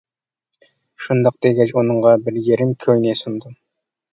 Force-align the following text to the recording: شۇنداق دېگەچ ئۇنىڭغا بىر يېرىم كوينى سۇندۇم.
شۇنداق 1.03 1.37
دېگەچ 1.47 1.73
ئۇنىڭغا 1.75 2.15
بىر 2.25 2.41
يېرىم 2.49 2.73
كوينى 2.87 3.17
سۇندۇم. 3.25 3.55